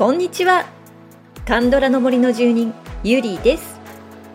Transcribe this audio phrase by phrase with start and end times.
[0.00, 0.64] こんにちは。
[1.46, 2.72] カンドラの森の住人
[3.04, 3.78] ゆりです。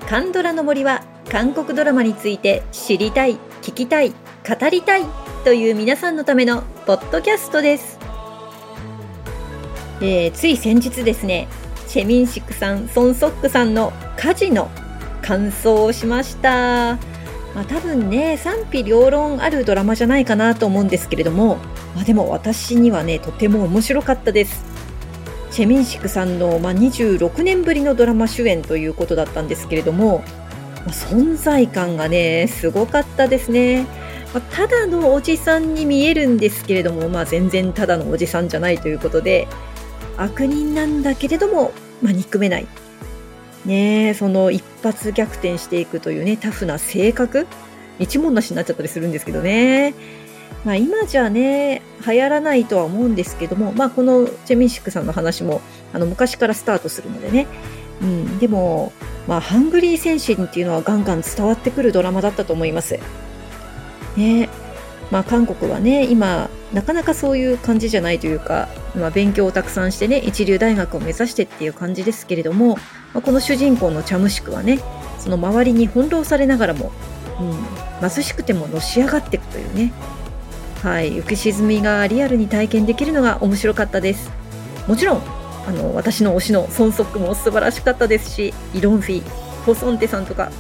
[0.08, 5.06] カンドラの森は韓国ドラマについて知りたい聞きたい語りたい
[5.44, 7.98] という皆さんのためのポッドキャストです、
[10.02, 11.48] えー、つい先日ですね
[11.88, 14.70] チェミンシクさんソンソックさんの家事の
[15.24, 17.00] 感想をしました。
[17.56, 21.56] まあ、多分ね賛否両論あるドラマじゃないかなと思うんですけれども、
[21.96, 24.75] まあ、でも私にはねとても面白かったです。
[25.56, 33.86] チェミンシクさんの、まあ、26年ぶりのドラマ主演ということだったんですけれども、まあ、存在感がねすごかったですね、
[34.34, 39.48] まあ、ただのおじさんに見えるんですけれども、まあ、全然ただのおじさんじゃないということで
[40.18, 42.68] 悪人なんだけれども、まあ、憎めない。
[43.64, 47.48] ねその一発逆転していくというねタフな性格。
[47.98, 49.94] 一文なしになっちゃったりするんですけどね。
[50.66, 55.62] まあ、今じゃね流行らないとは思うんですけども、まあ、このチェミンシックさんの話も
[55.94, 57.48] あの昔からスタートするのでね、
[58.02, 58.92] うん、でも、
[59.28, 63.00] まあ、ハングリー精神っていうのはガンガン伝わってくるドラマだったと思います。
[64.18, 64.50] ね
[65.12, 72.76] まあ、韓国はね今なかなかそういう感じじゃないというか、まあ、勉強をたくさんしてね一流大学を目指してっていう感じですけれども、
[73.14, 74.80] まあ、この主人公のチャムシクはね
[75.20, 76.92] その周りに翻弄されながらも、
[77.40, 79.94] うん、貧しくてものし上がっていくというね
[80.86, 81.14] はい。
[81.14, 84.30] 浮き沈みがリアルに体験できるのが面白かったです。
[84.88, 85.22] もちろん
[85.68, 89.24] あの私の推しのソンソックも素晴らしかったですしイロンフィ
[89.66, 90.52] ホソンテさんとか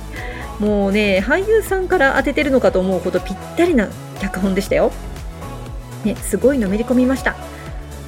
[0.59, 3.87] もうね俳優さんから当ててるのかと思うほどぴったりな
[4.19, 4.91] 脚本でしたよ、
[6.03, 7.35] ね、すごいのめり込みました。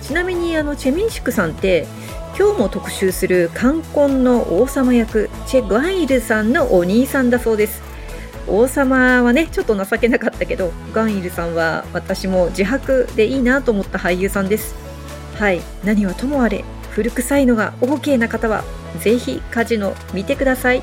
[0.01, 1.85] ちなみにあのチェミンシクさんって
[2.35, 7.86] 今日も特集する冠婚の王様役チェ・ガイルさんのお兄さんだそうです。
[8.47, 14.75] 王様はねちょっと情けなかったけどガンイルさんは私も自白でいいなと思った俳優さんです。
[15.35, 15.61] はい。
[15.83, 18.63] 何はともあれ古臭いのが OK な方は
[18.99, 20.81] ぜひカジノ見てください。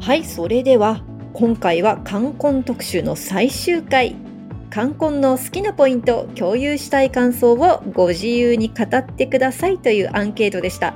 [0.00, 1.02] はいそれでは
[1.32, 4.31] 今回は冠婚特集の最終回。
[4.72, 10.94] 冠婚の好きなポイント共有したい感想をご自由に語ってくださいというアンケートでした。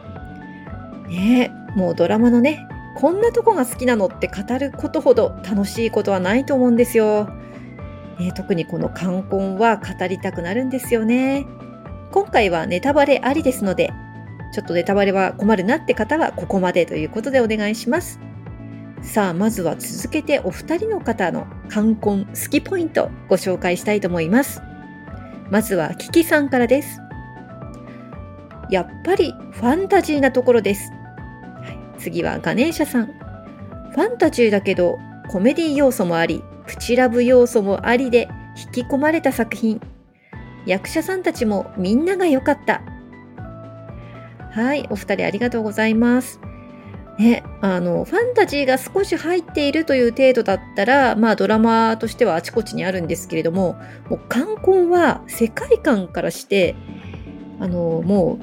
[1.10, 2.66] ねもうドラマのね
[2.96, 7.28] こんなとこが好きなのって語ることほど楽しいことはないと思うんですよ、
[8.18, 11.44] ね、特にこの冠婚は語りたくなるんですよね。
[12.12, 13.92] 今回はネタバレありですので
[14.54, 18.25] ちょっとネタバレは困るなって方はここまでということでお願いします。
[19.02, 24.60] さあまずは続けてお二人の方の冠婚好きポイントご紹介したいと思います。
[25.50, 27.00] まずはキキさんからです。
[28.68, 30.90] やっぱりファンタジーなところです、
[31.98, 33.06] 次はガネーシャさん。
[33.06, 38.28] ファンタジーだけどコメディ要素もありプチラブ要素もありで
[38.74, 39.80] 引き込まれた作品。
[40.66, 42.82] 役者さんたちもみんなが良かった。
[44.50, 46.40] はいお二人ありがとうございます。
[47.18, 53.76] ね、あのファンタジーが少し入っているという程度だったら、まあ、ドラマとしてはあちこちにあるんですけれども
[54.10, 56.74] もう冠婚は世界観からして
[57.58, 58.38] あのも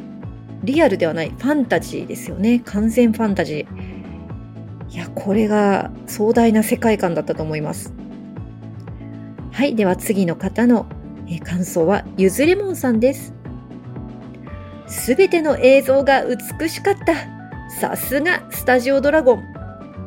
[0.63, 2.61] うリアルではないファンタジーですよね。
[2.66, 4.94] 完全ファンタジー。
[4.94, 7.94] いやこれが壮大な世界観だったと思います。
[9.51, 10.88] はいでは次の方の
[11.44, 13.34] 感想はゆずレモンさんです。
[14.88, 17.33] すべての映像が美しかった。
[17.79, 19.53] さすがスタジオドラゴン。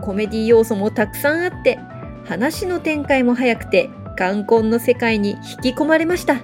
[0.00, 1.78] コメディ要素もたくさんあって
[2.24, 5.30] 話の展開も早くて冠婚の世界に
[5.62, 6.36] 引き込まれました。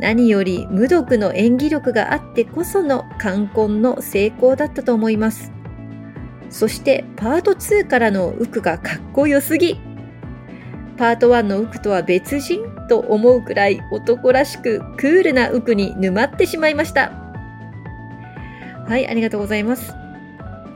[0.00, 5.52] 何より無毒の演技力があってこその冠婚の成功だったと思います。
[6.48, 9.78] そしてパート2からのウクがかっこよすぎ。
[10.96, 17.12] パート1のウクとは別人と思うくらい男らしくクールなウクに沼ってしまいました。
[18.88, 19.99] はいありがとうございます。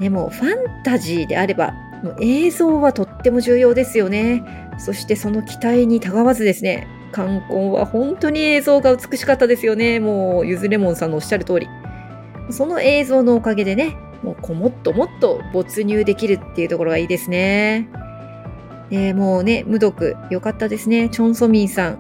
[0.05, 1.73] でもファンタジーであれば
[2.03, 4.45] もう映像はとっても重要ですよね。
[4.79, 10.01] そしてその期待にたがわずですね冠婚は本当に映像が美しかったですよね。
[10.01, 11.69] もうゆずレモンさんのおっしゃる通り。
[12.51, 17.89] その映像のおかげでねもうこもっともっと没入できるっていうところがいいですね。
[18.91, 21.09] えもうね無毒良かったですね。
[21.09, 21.99] チョン・ソミンさん。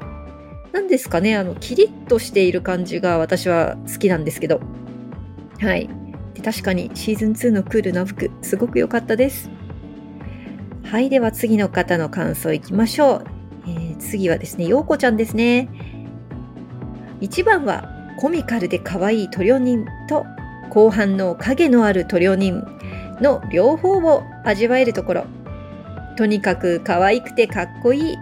[0.73, 4.61] 何ですかねあのキリッとしている感じが私は好きなんですけど。
[5.59, 6.04] はい。
[6.35, 9.51] で確かにシーズン2のクールな服すごく良かったです
[10.85, 13.25] はいでは次の方の感想いきましょう、
[13.67, 15.69] えー、次はですねようこちゃんですね
[17.21, 17.89] 1番は
[18.19, 20.25] コミカルで可愛いトリオニンと
[20.71, 22.65] 後半の影のあるトリオニン
[23.21, 25.27] の両方を味わえるところ。
[26.17, 28.17] とにかく可愛くてかっこいい。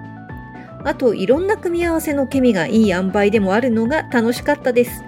[0.85, 5.05] あといろんな組み合わせのケミがいい塩梅でもあるのが楽しかったです。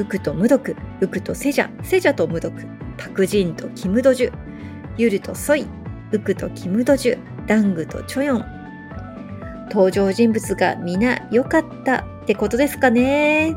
[0.00, 2.66] ウクとムドク、ウクとセジャ、セジャとムドク、
[2.96, 4.32] パクジンとキムドジュ、
[4.96, 5.66] ユルとソイ、
[6.10, 8.46] ウクとキムドジュ、ダングとチョヨン。
[9.70, 13.54] 登場人物が皆良かったってことですかね。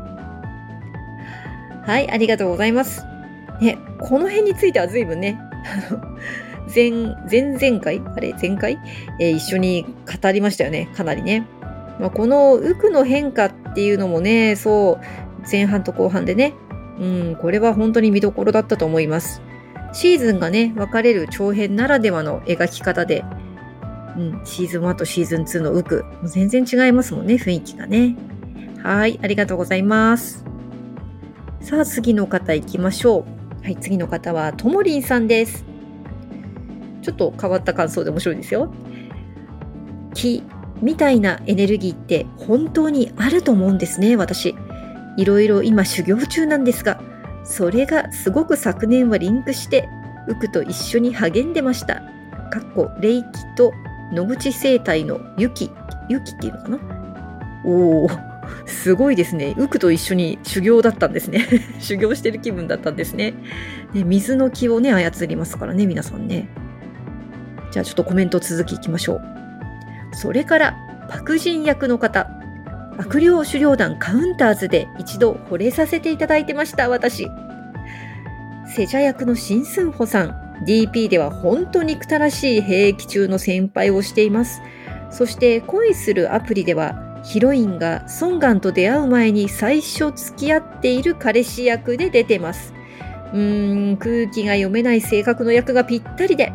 [1.86, 3.02] はい、ありがとうございます。
[3.62, 5.38] ね、この辺については随分ね、
[6.74, 6.90] 前、
[7.30, 8.78] 前々回あれ前回、
[9.18, 9.86] えー、一緒に
[10.22, 10.90] 語りましたよね。
[10.94, 11.46] かなりね。
[11.98, 16.54] まあ、このウクの変化っていうのもね、そう、前半と後半でね、
[16.98, 19.42] うん、これは本当に見どころだったと思います。
[19.92, 23.24] シーズンがね、分かれる長編ならではの描き方で、
[24.16, 28.16] うん、シーズン1とシーズン2のウク、もう全然違いますもんね、雰囲気がね。
[28.82, 30.44] はい、ありがとうございます。
[31.60, 33.24] さあ、次の方行きましょ
[33.62, 33.64] う。
[33.64, 35.64] はい、次の方はともりんさんです。
[37.00, 38.72] ちょっと変わった感想で面白いですよ。
[40.12, 40.42] 気
[40.82, 44.54] みたいなエネルギーって本当にあると思うんですね、私。
[45.16, 47.00] いろいろ今修行中なんですが、
[47.44, 49.88] それがすごく昨年はリンクして、
[50.26, 52.02] ウクと一緒に励んでました。
[52.50, 53.24] かっこ、霊気
[53.56, 53.72] と
[54.12, 55.70] 野口生態の雪、
[56.08, 56.78] 雪っていうのかな？
[57.64, 58.10] おお、
[58.66, 59.54] すごいですね。
[59.58, 61.46] ウクと一緒に修行だったんですね。
[61.80, 63.34] 修行してる気分だったんですね。
[63.92, 66.48] ね水の気をね、操りますからね、皆さんね。
[67.70, 69.20] じゃあちょっとコメント続きいきましょう。
[70.12, 70.76] それから、
[71.08, 72.30] パクジン役の方、
[72.98, 77.28] 悪霊狩猟団カウンターズで一度惚れさせていただいてました、私。
[78.74, 84.62] セジャ役のシンスンホさん、DP では本当に憎たらしい兵役中の先輩をしています。
[85.10, 92.74] そして恋するアプリではヒロインがソンガンと出会う前に最初付き合っている彼氏役で出てます。
[93.32, 96.52] うーん、空気が読めない性格の役がぴったりで、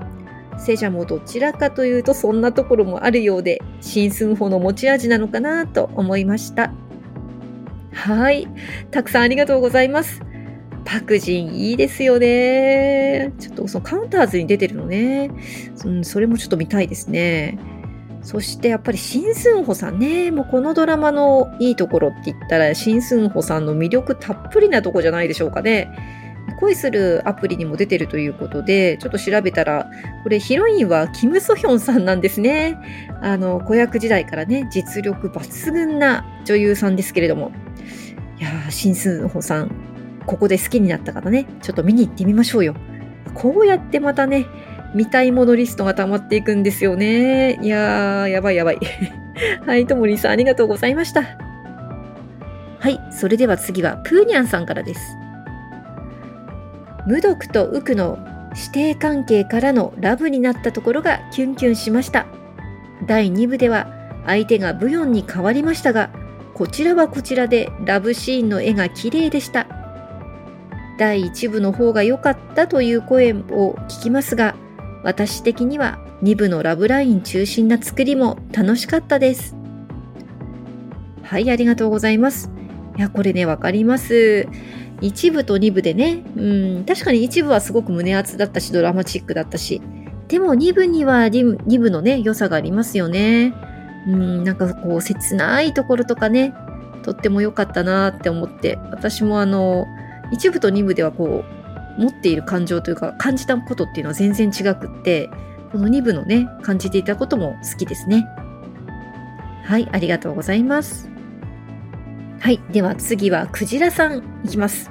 [0.60, 6.72] セジャもどちらかというとそんなところもあるようで、新寸法の持ち味なのかなと思いました。
[7.94, 8.48] はい。
[8.92, 10.22] たくさんありがとうございます。
[10.86, 13.32] パクジンいいですよね。
[13.40, 15.32] ちょっとそのカウンターズに出てるのね。
[15.86, 17.60] うん、それもちょっと見たいですね。
[18.22, 25.90] そしてやっぱりシンスンホさんね、もうこのドラマのいいところって言ったら、シンスンホさんの魅力たっぷりなとこじゃないでしょうかね。
[26.60, 29.90] 恋するアプリにも出てるということで、ちょっと調べたら、
[30.24, 32.78] これヒロインはキム・ソヒョンさんなんですね。
[33.22, 37.52] あの、子役時代からね、実力抜群な女優さんですけれども。
[38.40, 39.72] いやー、シンスンホさん、
[40.26, 42.76] ここで好きになった方ね、ちょっと見に行ってみましょうよ。
[43.34, 44.46] こうやってまたね、
[44.94, 47.60] 見たいものリストが溜まっていくんですよね。
[47.62, 48.80] いやー、やばいやばい。
[49.66, 51.24] はい、ともりさんありがとうございました。
[52.80, 55.19] はい、それでは次はプーニャンさんからです。
[57.10, 58.20] 無毒とウクの
[58.54, 62.28] 師弟関係からのラブになったところがキュンキュンしました。
[63.08, 63.88] 第2部では
[64.28, 66.12] 相手がブヨンに変わりましたが、
[66.54, 69.66] こちらはこちらでラブシーンの絵が綺麗でした。
[71.00, 74.54] 第1部の方が良かったという声を聞きますが、
[75.02, 79.56] 私的には2部のラブライン中心な作りも楽しかったです。
[81.24, 82.52] はい、ありがとうございます。
[83.00, 84.48] いや、これね、わかります。
[85.02, 89.82] 1部と2部でね、うん、確かに1部はすごく胸熱だったし、ドラマチックだったし、
[90.28, 93.54] でも2部には 2, 部のね、良さがありますよね。
[94.08, 96.54] うん、なんかこう、切ないところとかね、
[97.04, 99.88] とっても良かったなって思って、私もあの、
[100.34, 101.44] 1部と2部ではこ
[101.98, 105.30] う、持っている感情というか、感じたことっていうのは全然違くって、
[105.72, 108.28] この2部のね、感じていたことも好きですね。
[109.64, 111.09] はい、ありがとうございます。
[112.40, 112.60] はい。
[112.72, 114.90] では次はクジラさんいきます。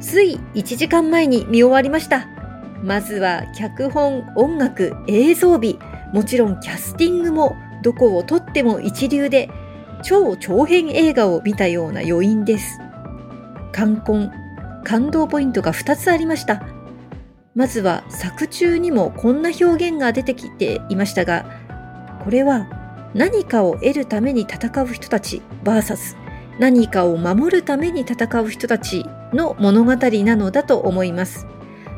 [0.00, 2.26] つい1時間前に見終わりました。
[2.82, 5.78] まずは脚本、音楽、映像美、
[6.12, 9.50] もちろんキャスティングもどこをとっても一流で
[10.02, 12.78] 超長編映画を見たような余韻です。
[13.72, 14.32] 冠婚、
[14.84, 16.62] 感動ポイントが2つありました。
[17.54, 21.44] まずは作中にもこんな表現が出てきていましたが、
[22.24, 22.81] これは
[23.14, 26.16] 何かを得るために戦う人たち VS
[26.58, 31.46] 何かを守るために戦う人たちの物語なのだと思います。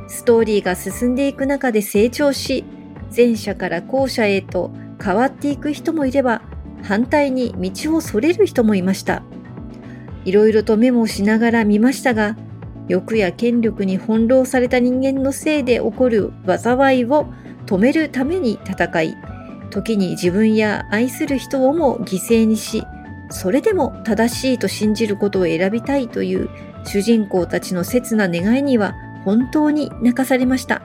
[0.07, 2.65] ストーリーが進んでいく中で成長し、
[3.15, 4.71] 前者から後者へと
[5.03, 6.43] 変わっていく人もいれば、
[6.83, 9.23] 反対に道をそれる人もいました。
[10.25, 12.37] いろいろとメモしながら見ましたが、
[12.89, 17.27] 欲や権力に翻弄された人間のせいで起こる災いを
[17.67, 19.17] 止めるために戦い、
[19.71, 22.85] 時に自分や愛する人をも犠牲にし、
[23.31, 26.49] それでも正しいと信じることを選びたいという
[26.85, 28.95] 主人公たちの切な願いには
[29.25, 30.83] 本当に泣かされました。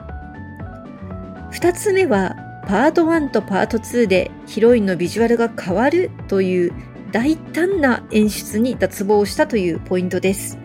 [1.52, 6.72] 2つ目はパート1とパート2でヒロインのビジュアルが変わるという
[7.12, 10.58] 大胆な演出に脱帽したというポイントです。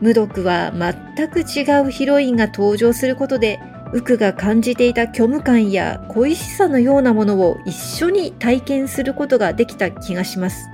[0.00, 3.60] 無毒は全く違うヒロインが登場することで、
[3.92, 10.68] ウクが感じていた虚無感や恋しさのようなものを一緒に体験することができた気がします。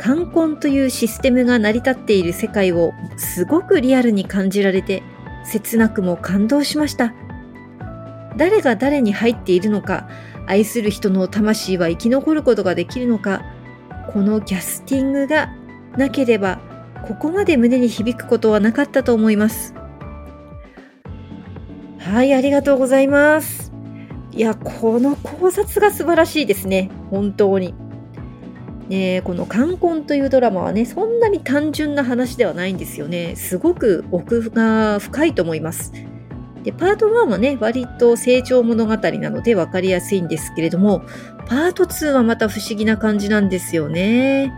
[0.00, 5.02] 冠婚というシステムが成り立っている世界をすごくリアルに感じられて、
[5.44, 7.12] 切なくも感動しました。
[8.36, 10.08] 誰が誰に入っているのか、
[10.46, 13.42] 愛する人の魂は生き残ることができるのか、
[14.12, 15.52] このキャスティングが
[15.96, 16.58] なければ
[17.06, 19.74] ここまで胸に響くことはなかったと思います。
[22.10, 23.70] はい、ありがとうございます。
[24.32, 26.90] いや、この考察が素晴らしいですね。
[27.08, 27.72] 本当に。
[28.88, 33.36] ねこの冠婚というドラマはね、そんなに単純な話ではないんですよね。
[33.36, 35.92] すごく奥が深いと思います。
[36.64, 41.02] で、パート1はね、割と成長物語なので分かりやすいんですけれども、
[41.46, 44.52] パート2はまた不思議な感じなんですよね。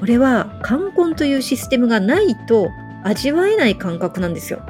[0.00, 2.68] これは冠婚というシステムがないと
[3.04, 4.66] 味わえない感覚なんですよ。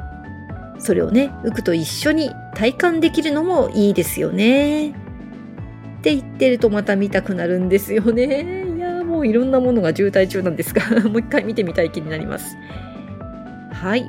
[0.79, 4.89] それをね、ウクと一緒に体感できるのもいいですよね。
[4.89, 4.93] っ
[6.01, 8.65] て言ってるとまた見たくなるんですよね。
[8.77, 12.57] いやもういろんなものが渋滞中なんですが、 もう一回見てみたい気になります。
[13.71, 14.07] はい。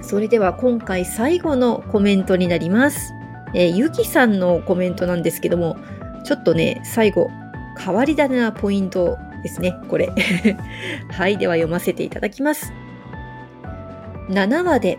[0.00, 3.12] それでは今回最後のコメントになります。
[3.54, 5.76] え、ゆきさんのコメントなんですけども、
[6.24, 7.30] ちょっとね、最後、
[7.78, 10.10] 変わり種なポイントですね、これ。
[11.10, 12.72] はい、では読ませていただきます。
[14.30, 14.98] 7話で、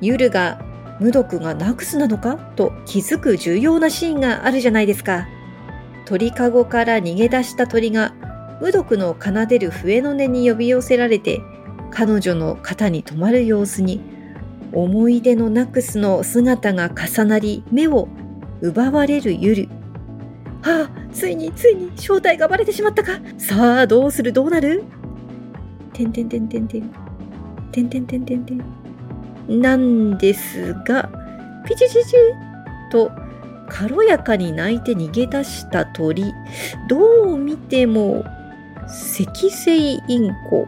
[0.00, 0.60] ユルが
[1.00, 2.36] 無毒がナクスなのか？
[2.56, 5.26] と気づく重要なシーンがあるじゃないですか。
[6.06, 8.14] 鳥かごから逃げ出した鳥が
[8.60, 11.40] 無毒の奏でる笛の音に呼び寄せられて
[11.90, 14.00] 彼女の肩に止まる様子に
[14.72, 18.08] 思い出のナクスの姿が重なり目を
[18.60, 19.68] 奪われるユル。
[20.62, 23.20] はあ、ついについに正体がバレてしまったか？
[23.38, 24.32] さあ、どうする？
[24.32, 24.84] どうなる？
[25.92, 26.90] てんてんてんてんてん。
[27.72, 28.83] てんてんてんてんてん。
[29.48, 31.10] なんですが、
[31.66, 32.16] ピチチチ
[32.90, 33.10] と
[33.68, 36.32] 軽やかに泣いて逃げ出した鳥。
[36.88, 38.24] どう見ても、
[38.86, 40.66] 赤星インコ。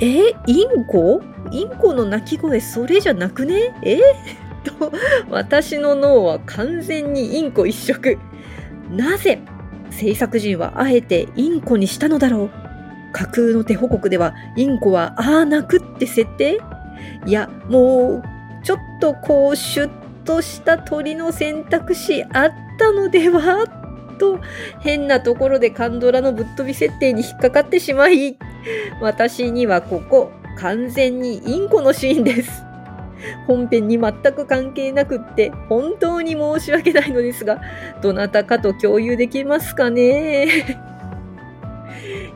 [0.00, 1.22] えインコ？
[1.52, 3.74] インコの鳴き声それじゃなくね？
[3.82, 3.98] え？
[4.64, 4.92] と、
[5.30, 8.18] 私の脳は完全にインコ一色。
[8.90, 9.40] なぜ
[9.90, 12.50] 制作陣はあえてインコにしたのだろう？
[13.12, 16.60] 架空の手報告ではインコはああ泣くって設定？
[17.26, 18.22] いや、もう、
[18.64, 19.90] ちょっとこう、シュッ
[20.24, 23.66] とした鳥の選択肢あったのでは
[24.18, 24.40] と、
[24.80, 28.36] 変なところでカンドラのぶっ飛び設定に引っかかってしまい、
[29.00, 32.64] 私にはここ、完全にインコのシーンです。
[33.46, 37.60] 本編に全く関係なくって本当に申し訳ないのですが、
[38.02, 40.46] どなたかと共有できますかね？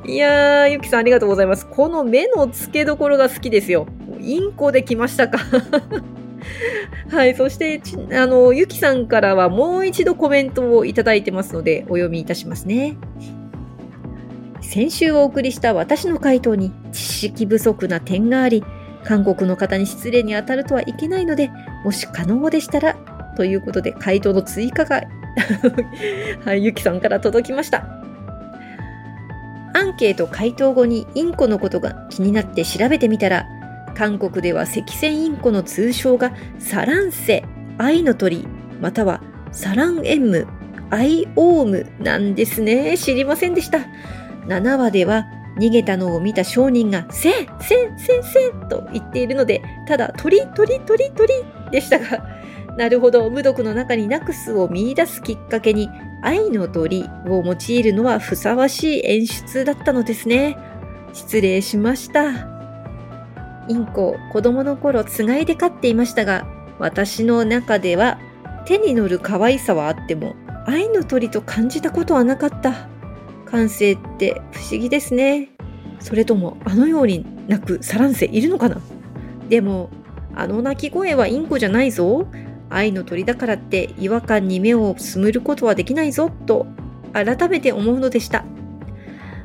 [0.06, 1.66] いやー、ゆきさんありがとうございます。
[1.66, 3.86] この目の付けどころが好きですよ。
[4.20, 5.38] インコで来ましたか？
[7.10, 12.96] はい、そして、あの、ゆきさんからはもう一度コメントをいただいてますので、お読みいたしますね。
[14.62, 18.64] 先週お送りした私の回答に知識不足な点があり、
[19.04, 21.50] 韓国の方に失礼に当たるとはいけないので、
[21.84, 22.94] もし可能でしたら、
[23.36, 25.02] ということで回答の追加が
[26.44, 27.84] はい、ゆきさんから届きました。
[29.72, 33.46] アンケート回答後にインコのことが気になって調べてみたら、
[33.94, 37.44] 韓国では赤線インコの通称がサランセ、
[37.78, 38.46] 愛の鳥、
[38.80, 40.46] またはサランエンム、
[40.90, 42.96] アイオウムなんですね。
[42.96, 43.80] 知りませんでした。
[44.46, 45.26] 7話では
[45.58, 51.34] 逃げたのを見た商人が、せん、せん、せん、せんと言っているので、ただ鳥、鳥、鳥、鳥
[51.70, 52.24] でしたが、
[52.76, 55.88] なるほど、無毒の中にナクスを見出すきっかけに、
[56.22, 60.56] 愛の鳥を用いるのはふさわしい演出だったのですね。
[61.12, 62.59] 失礼しました。
[63.68, 66.46] インコ、子供の頃、つがいで飼っていましたが、
[66.78, 68.18] 私の中では、
[68.66, 70.34] 手に乗る可愛さはあっても、
[70.66, 72.88] 愛の鳥と感じたことはなかった。
[73.44, 75.50] 感性って不思議ですね。
[75.98, 78.80] それともあのように泣くサランセいるのかな
[79.48, 79.90] でも、
[80.34, 82.26] あの鳴き声はインコじゃないぞ。
[82.70, 86.68] 愛の鳥だからって違和感に目をつむることはできないぞと
[87.12, 88.44] 改めて思うのでした。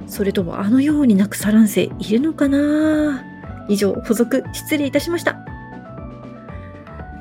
[0.06, 3.24] それともあのように泣くサランセいるのかな
[3.68, 5.38] 以上、補足失礼いたしました。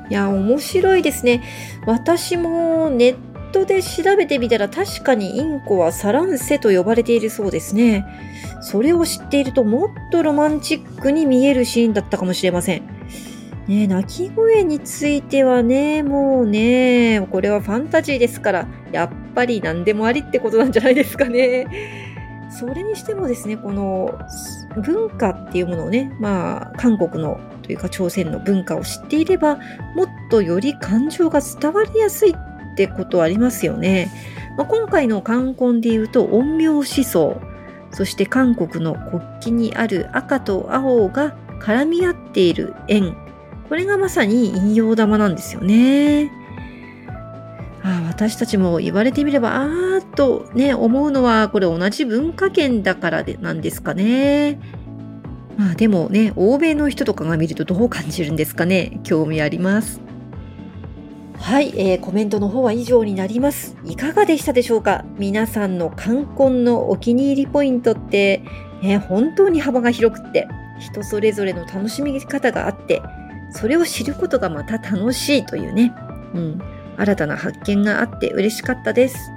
[0.09, 1.43] いや、面白いですね。
[1.85, 3.15] 私もネッ
[3.51, 8.05] トで調べてみたら確かにインコはサランセと呼ばれているそうですね。
[8.61, 12.83] それを知っているともっとロマンチックに見えるシーンだったかもしれません。
[13.67, 22.14] ね鳴き声についてはね、もうね、これはファンタジーですから、やっぱり何でもありってことなんじゃないですかね。
[22.57, 24.17] それにしてもですね、この
[24.75, 29.57] 文化っていうものをね、まあ、韓国のというか朝鮮の文化を知っていれば、
[29.95, 34.11] もっとより感情が伝わりやすいってことありますよね。
[34.57, 37.41] まあ、今回の冠婚で言うと、陰陽思想、
[37.91, 43.15] そして韓国の国旗にある赤と青が絡み合っている円
[43.69, 46.31] これがまさに引用玉なんですよね。
[47.87, 54.59] あ私たちも言われてみれば、あーっとね、思うのは、これ同じ文化圏だからでなんですかね。
[55.55, 58.99] まあでもね、欧米の人とかが見るとどう感じるんですかね。
[59.03, 60.01] 興味あります。
[61.37, 63.77] はい、えー、コメントの方は以上になります。
[63.85, 65.05] いかがでしたでしょうか？
[65.19, 68.41] 皆さんの冠婚のお気に入りポイントって、
[68.81, 70.47] ね、本当に幅が広くって、
[70.79, 73.01] 人それぞれの楽しみ方があって、
[73.51, 75.93] それを知ることがまた楽しいというね、
[76.33, 76.61] うん、
[76.97, 79.31] 新たな発見があって嬉しかったです。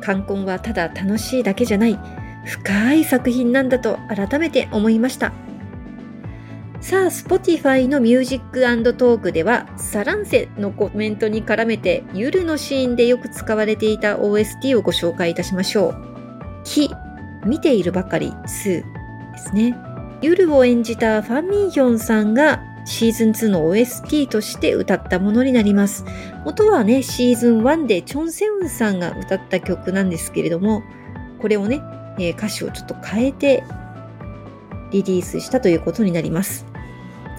[0.00, 1.98] 冠婚はただ楽しいだけじゃない、
[2.44, 5.32] 深い作品なんだと改めて思いました。
[6.80, 8.60] さあ、Spotify のミュージック
[8.94, 15.96] トークでは、サランセのコメントに絡めて、ユルのシーンでよく使われていた OST をご紹介いたしましょう。
[16.64, 16.90] 木、
[17.46, 18.82] 見ているばかり、スー
[19.32, 19.76] ですね。
[20.22, 26.04] ユルを演じたファン・ミンヒョンさんがシーズン2の OST として歌ったものになります。
[26.44, 30.82] 元はね、シーズン1でチョン・セウンさんが歌った曲なんですけれども、
[31.40, 31.80] これをね、
[32.18, 33.64] えー、歌詞をちょっと変えて
[34.90, 36.66] リリースしたということになります。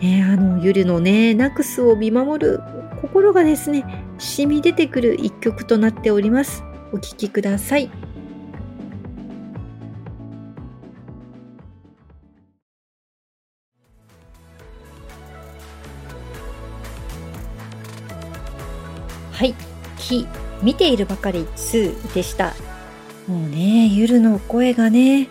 [0.02, 2.60] ね、あの、ゆるのね、ナクスを見守る
[3.02, 3.86] 心がですね、
[4.18, 6.64] 染み出てくる一曲となっております。
[6.92, 8.13] お聴きください。
[19.34, 19.56] はい、
[19.98, 20.28] 木、
[20.62, 22.54] 見ているばかり2でした。
[23.28, 25.28] もうね、ゆるの声がね、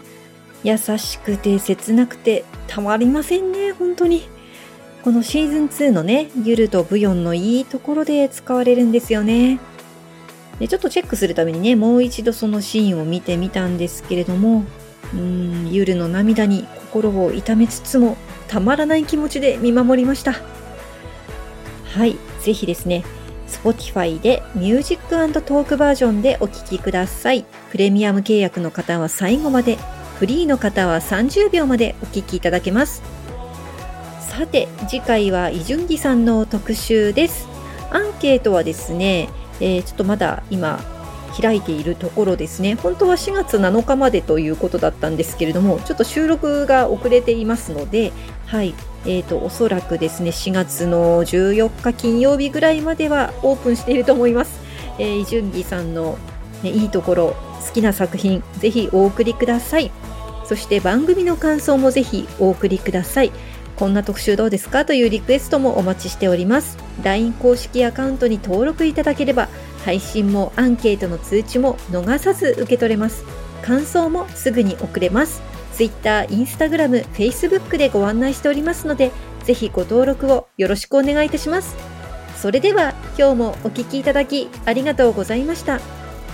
[0.65, 4.29] 優しくて切なくてたまりませんね、本当に。
[5.05, 9.61] このシーズン2のね、ゆるとブヨンのいいところで使われるんですよね。
[10.59, 14.65] でちょっとチェックするためにね、もう一度そのシーンを見てみたんですけれども、
[15.15, 15.21] うー
[15.69, 18.17] ん、ゆるの涙に心を痛めつつも、
[18.49, 20.35] たまらない気持ちで見守りました。
[21.85, 23.05] はい、ぜひですね、
[23.53, 27.45] Spotify でミュージックトークバージョンでお聴きください。
[27.71, 29.79] プレミアム契約の方は最後まで、
[30.19, 33.03] フリーの方は30秒までお聴きいただけます。
[34.21, 37.47] さて、次回は伊順義さんの特集です。
[37.91, 39.29] アンケートはですね、
[39.61, 40.81] えー、ちょっとまだ今
[41.41, 42.75] 開いているところですね。
[42.75, 48.13] 本当は4月7日までということだったんですけれども、ちょっと収録が遅れていますので、
[48.47, 54.61] はい、えーと、おそらくですね4月の14日金曜日ぐらいまではオープンしていると思います。
[54.99, 56.19] えー、イジュンギさんの、
[56.63, 59.91] ね、いいところ好きな作品ぜひお送りください。
[60.45, 63.33] そして番組の感想もぜひお送りください。
[63.77, 64.85] こんな特集どうですか？
[64.85, 66.77] というリクエストもお待ちしております。
[67.03, 69.49] LINE 公式アカウントに登録いただければ
[69.85, 73.25] 配信もアンケートの通知も逃さず受け取れます。
[73.63, 75.43] 感想もすぐに送れます。
[75.75, 79.11] Twitter、Instagram、Facebook でご案内しておりますので、
[79.45, 81.77] ぜひご登録をよろしくお願いいたします。
[82.37, 85.81] それでは今日もお聴きいただきありがとうございました。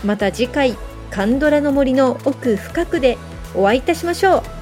[0.05, 0.77] また次回、
[1.11, 3.19] カンドラの森の奥深くで
[3.55, 4.58] お会いいたしましょう。